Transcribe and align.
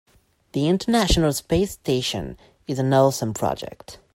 The 0.53 0.67
international 0.67 1.31
space 1.31 1.73
station 1.73 2.35
is 2.65 2.79
an 2.79 2.91
awesome 2.91 3.35
project. 3.35 3.99